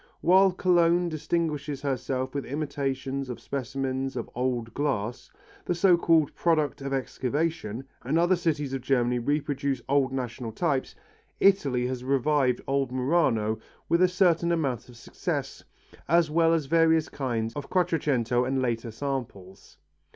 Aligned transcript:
While 0.21 0.51
Cologne 0.51 1.09
distinguishes 1.09 1.79
herself 1.83 2.33
with 2.33 2.43
imitations 2.43 3.29
of 3.29 3.39
specimens 3.39 4.15
of 4.15 4.31
old 4.33 4.73
glass, 4.73 5.29
the 5.65 5.75
so 5.75 5.95
called 5.95 6.33
product 6.33 6.81
of 6.81 6.91
excavation, 6.91 7.83
and 8.01 8.17
other 8.17 8.35
cities 8.35 8.73
of 8.73 8.81
Germany 8.81 9.19
reproduce 9.19 9.79
old 9.87 10.11
national 10.11 10.53
types, 10.53 10.95
Italy 11.39 11.85
has 11.85 12.03
revived 12.03 12.61
old 12.65 12.91
Murano 12.91 13.59
with 13.89 14.01
a 14.01 14.07
certain 14.07 14.51
amount 14.51 14.89
of 14.89 14.97
success, 14.97 15.63
as 16.07 16.31
well 16.31 16.51
as 16.51 16.65
various 16.65 17.07
kinds 17.07 17.53
of 17.53 17.69
Quattrocento 17.69 18.43
and 18.43 18.59
later 18.59 18.89
samples. 18.89 19.77